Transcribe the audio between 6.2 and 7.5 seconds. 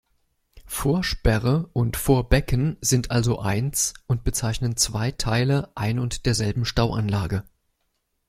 derselben Stauanlage.